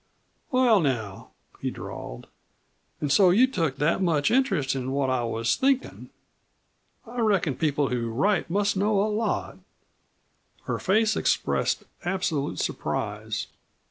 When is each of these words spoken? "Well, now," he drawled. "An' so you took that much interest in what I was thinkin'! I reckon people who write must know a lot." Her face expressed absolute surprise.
"Well, 0.49 0.79
now," 0.79 1.29
he 1.59 1.69
drawled. 1.69 2.25
"An' 3.01 3.11
so 3.11 3.29
you 3.29 3.45
took 3.45 3.75
that 3.77 4.01
much 4.01 4.31
interest 4.31 4.73
in 4.73 4.91
what 4.93 5.11
I 5.11 5.23
was 5.25 5.55
thinkin'! 5.55 6.09
I 7.05 7.19
reckon 7.19 7.53
people 7.55 7.89
who 7.89 8.09
write 8.09 8.49
must 8.49 8.75
know 8.75 8.99
a 8.99 9.05
lot." 9.07 9.59
Her 10.63 10.79
face 10.79 11.15
expressed 11.15 11.83
absolute 12.03 12.57
surprise. 12.57 13.45